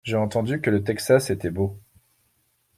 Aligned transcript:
J’ai 0.03 0.15
entendu 0.15 0.59
que 0.61 0.71
le 0.71 0.83
Texas 0.83 1.29
était 1.29 1.51
beau. 1.51 1.79